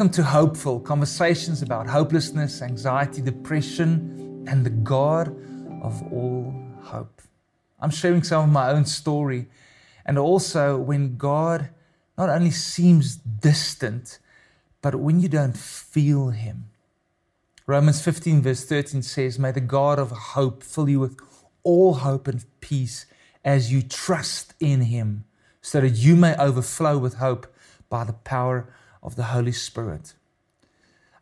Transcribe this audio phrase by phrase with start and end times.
[0.00, 5.28] Welcome to Hopeful conversations about hopelessness, anxiety, depression, and the God
[5.82, 7.20] of all hope.
[7.78, 9.50] I'm sharing some of my own story,
[10.06, 11.68] and also when God
[12.16, 14.20] not only seems distant,
[14.80, 16.70] but when you don't feel Him.
[17.66, 21.20] Romans 15, verse 13 says, May the God of hope fill you with
[21.62, 23.04] all hope and peace
[23.44, 25.26] as you trust in Him,
[25.60, 27.54] so that you may overflow with hope
[27.90, 28.66] by the power
[29.02, 30.14] of the Holy Spirit.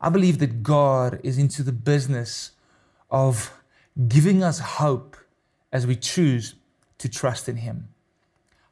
[0.00, 2.52] I believe that God is into the business
[3.10, 3.52] of
[4.06, 5.16] giving us hope
[5.72, 6.54] as we choose
[6.98, 7.88] to trust in Him.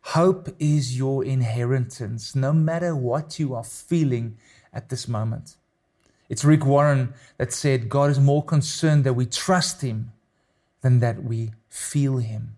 [0.00, 4.38] Hope is your inheritance, no matter what you are feeling
[4.72, 5.56] at this moment.
[6.28, 10.12] It's Rick Warren that said, God is more concerned that we trust Him
[10.80, 12.56] than that we feel Him.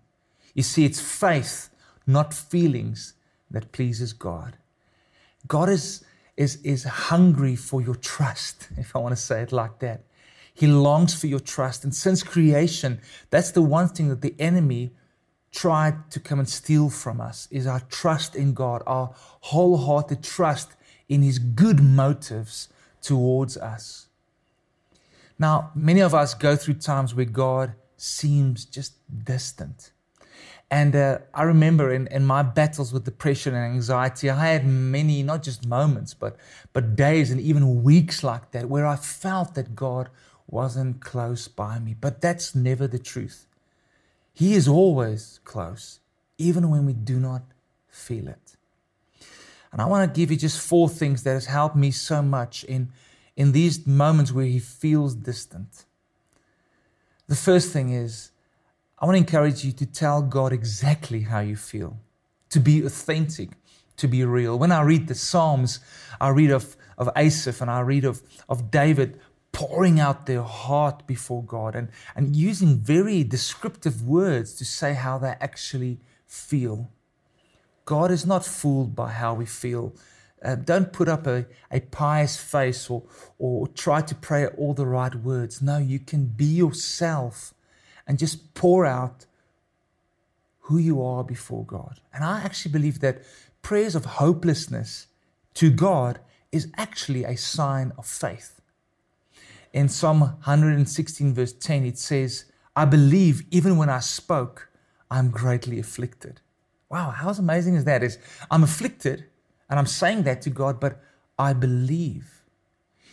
[0.53, 1.69] You see, it's faith,
[2.05, 3.13] not feelings,
[3.49, 4.57] that pleases God.
[5.47, 6.03] God is
[6.39, 10.05] is, is hungry for your trust, if I want to say it like that.
[10.53, 11.83] He longs for your trust.
[11.83, 14.91] And since creation, that's the one thing that the enemy
[15.51, 20.71] tried to come and steal from us is our trust in God, our wholehearted trust
[21.07, 22.69] in his good motives
[23.01, 24.07] towards us.
[25.37, 28.93] Now, many of us go through times where God seems just
[29.25, 29.91] distant.
[30.71, 35.23] And uh, I remember in, in my battles with depression and anxiety, I had many,
[35.23, 36.37] not just moments, but,
[36.73, 40.09] but days and even weeks like that where I felt that God
[40.47, 41.95] wasn't close by me.
[41.99, 43.47] But that's never the truth.
[44.33, 45.99] He is always close,
[46.37, 47.41] even when we do not
[47.89, 48.55] feel it.
[49.71, 52.63] And I want to give you just four things that has helped me so much
[52.63, 52.89] in,
[53.35, 55.85] in these moments where He feels distant.
[57.27, 58.31] The first thing is,
[59.01, 61.97] I want to encourage you to tell God exactly how you feel,
[62.49, 63.51] to be authentic,
[63.95, 64.59] to be real.
[64.59, 65.79] When I read the Psalms,
[66.19, 69.19] I read of, of Asaph and I read of, of David
[69.53, 75.17] pouring out their heart before God and, and using very descriptive words to say how
[75.17, 76.91] they actually feel.
[77.85, 79.95] God is not fooled by how we feel.
[80.43, 83.03] Uh, don't put up a, a pious face or,
[83.37, 85.61] or try to pray all the right words.
[85.61, 87.53] No, you can be yourself
[88.09, 89.27] and just pour out
[90.61, 92.01] who you are before God.
[92.11, 93.21] And I actually believe that
[93.61, 95.07] prayers of hopelessness
[95.53, 96.19] to God
[96.51, 98.59] is actually a sign of faith.
[99.71, 104.69] In Psalm 116, verse 10, it says, I believe even when I spoke,
[105.11, 106.41] I'm greatly afflicted.
[106.89, 108.01] Wow, how amazing is that?
[108.01, 108.17] Is
[108.49, 109.25] I'm afflicted
[109.69, 110.99] and I'm saying that to God, but
[111.37, 112.41] I believe.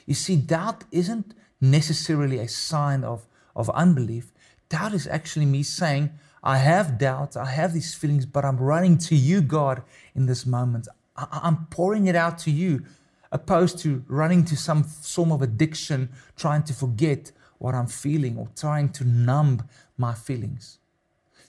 [0.07, 4.33] You see, doubt isn't necessarily a sign of, of unbelief.
[4.69, 6.11] Doubt is actually me saying,
[6.43, 9.83] I have doubts, I have these feelings, but I'm running to you, God,
[10.15, 10.89] in this moment.
[11.17, 12.85] I- am pouring it out to you,
[13.33, 18.49] opposed to running to some form of addiction, trying to forget what I'm feeling or
[18.55, 19.63] trying to numb
[19.97, 20.79] my feelings.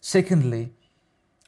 [0.02, 0.74] Secondly,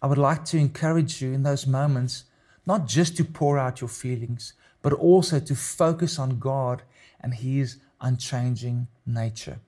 [0.01, 2.25] I would like to encourage you in those moments
[2.65, 6.83] not just to pour out your feelings, but also to focus on God
[7.19, 9.59] and His unchanging nature.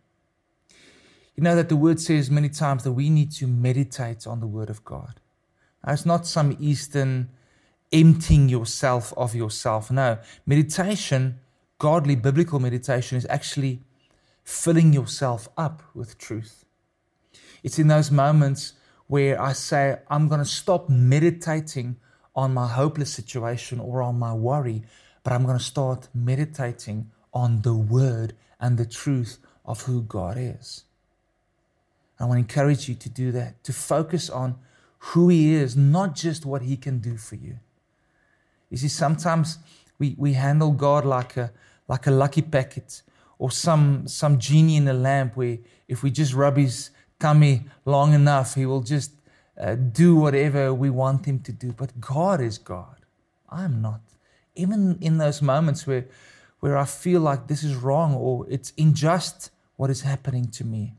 [1.42, 4.46] You know that the word says many times that we need to meditate on the
[4.46, 5.20] word of God.
[5.84, 7.32] Now, it's not some Eastern
[7.92, 9.90] emptying yourself of yourself.
[9.90, 11.40] No, meditation,
[11.80, 13.82] godly biblical meditation, is actually
[14.44, 16.64] filling yourself up with truth.
[17.64, 18.74] It's in those moments
[19.08, 21.96] where I say, I'm going to stop meditating
[22.36, 24.84] on my hopeless situation or on my worry,
[25.24, 30.38] but I'm going to start meditating on the word and the truth of who God
[30.38, 30.84] is.
[32.22, 34.56] I want to encourage you to do that, to focus on
[35.00, 37.58] who He is, not just what He can do for you.
[38.70, 39.58] You see, sometimes
[39.98, 41.52] we, we handle God like a,
[41.88, 43.02] like a lucky packet
[43.40, 48.14] or some, some genie in a lamp where if we just rub His tummy long
[48.14, 49.14] enough, He will just
[49.60, 51.72] uh, do whatever we want Him to do.
[51.72, 52.98] But God is God.
[53.50, 54.02] I'm not.
[54.56, 56.06] Even in those moments where,
[56.60, 60.94] where I feel like this is wrong or it's unjust what is happening to me.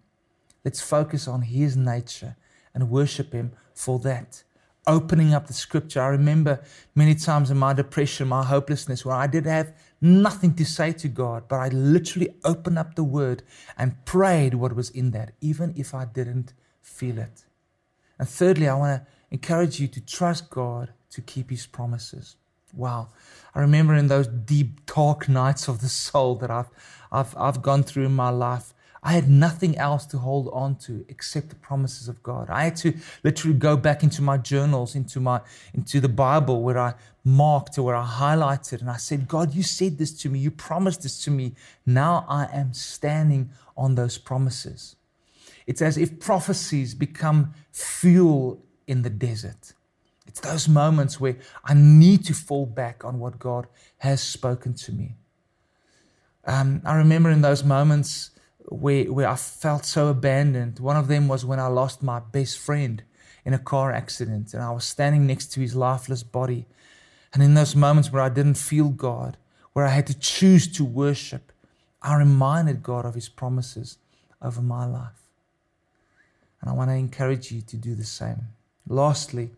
[0.65, 2.37] Let's focus on His nature
[2.75, 4.43] and worship Him for that.
[4.87, 6.03] Opening up the scripture.
[6.03, 6.61] I remember
[6.95, 11.09] many times in my depression, my hopelessness, where I did have nothing to say to
[11.09, 13.45] God, but I literally opened up the word
[13.79, 17.45] and prayed what was in that, even if I didn't feel it.
[18.19, 22.37] And thirdly, I want to encourage you to trust God to keep His promises.
[22.75, 23.09] Wow.
[23.55, 26.71] I remember in those deep, dark nights of the soul that I've,
[27.11, 28.75] I've, I've gone through in my life,
[29.05, 32.49] I had nothing else to hold on to except the promises of God.
[32.49, 32.95] I had to
[33.25, 35.41] literally go back into my journals, into my
[35.75, 36.95] into the Bible where I
[37.25, 40.53] marked or where I highlighted and I said, God, you said this to me, you
[40.53, 41.55] promised this to me.
[41.85, 44.95] Now I am standing on those promises.
[45.67, 49.73] It's as if prophecies become fuel in the desert.
[50.27, 53.67] It's those moments where I need to fall back on what God
[53.99, 55.17] has spoken to me.
[56.45, 58.32] Um, I remember in those moments
[58.73, 60.79] where, where I felt so abandoned.
[60.79, 63.03] One of them was when I lost my best friend
[63.45, 66.67] in a car accident and I was standing next to his lifeless body.
[67.33, 69.37] And in those moments where I didn't feel God,
[69.73, 71.53] where I had to choose to worship,
[72.01, 73.99] I reminded God of his promises
[74.41, 75.29] over my life.
[76.61, 78.49] And I want to encourage you to do the same.
[78.89, 79.51] Lastly,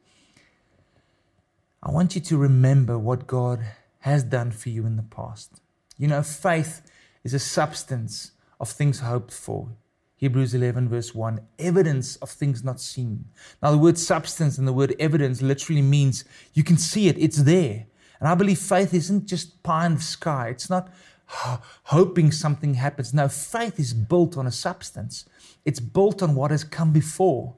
[1.83, 3.65] I want you to remember what God
[4.01, 5.61] has done for you in the past.
[5.99, 6.83] You know, faith
[7.25, 9.69] is a substance of things hoped for.
[10.17, 13.27] Hebrews 11, verse 1, evidence of things not seen.
[13.63, 16.25] Now, the word substance and the word evidence literally means
[16.55, 17.87] you can see it, it's there.
[18.21, 20.89] And I believe faith isn't just pie in the sky, it's not
[21.27, 23.13] hoping something happens.
[23.13, 25.27] No, faith is built on a substance,
[25.65, 27.57] it's built on what has come before.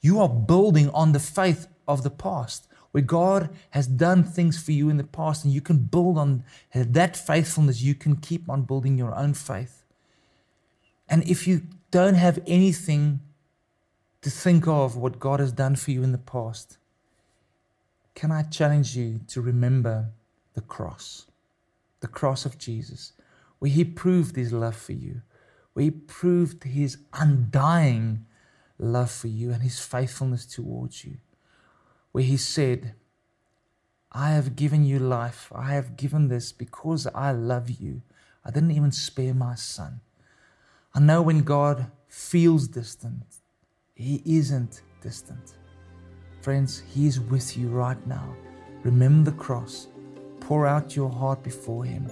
[0.00, 4.72] You are building on the faith of the past where God has done things for
[4.72, 7.82] you in the past, and you can build on that faithfulness.
[7.82, 9.75] You can keep on building your own faith.
[11.08, 13.20] And if you don't have anything
[14.22, 16.78] to think of what God has done for you in the past,
[18.14, 20.10] can I challenge you to remember
[20.54, 21.26] the cross,
[22.00, 23.12] the cross of Jesus,
[23.58, 25.22] where He proved His love for you,
[25.74, 28.26] where He proved His undying
[28.78, 31.18] love for you and His faithfulness towards you,
[32.12, 32.94] where He said,
[34.12, 35.52] I have given you life.
[35.54, 38.00] I have given this because I love you.
[38.44, 40.00] I didn't even spare my son.
[40.96, 43.42] I know when God feels distant,
[43.94, 45.58] He isn't distant.
[46.40, 48.34] Friends, He is with you right now.
[48.82, 49.88] Remember the cross,
[50.40, 52.10] pour out your heart before Him,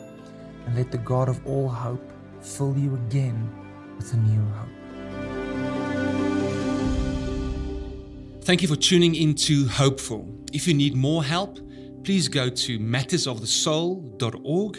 [0.66, 3.50] and let the God of all hope fill you again
[3.96, 4.68] with a new hope.
[8.42, 10.28] Thank you for tuning in to Hopeful.
[10.52, 11.58] If you need more help,
[12.04, 14.76] please go to mattersofthesoul.org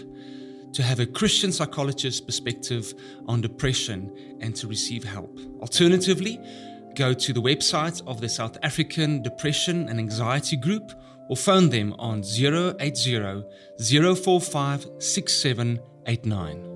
[0.75, 2.93] to have a Christian psychologist's perspective
[3.27, 5.39] on depression and to receive help.
[5.61, 6.39] Alternatively,
[6.95, 10.91] go to the website of the South African Depression and Anxiety Group
[11.29, 13.43] or phone them on 080
[13.79, 16.74] 045 6789.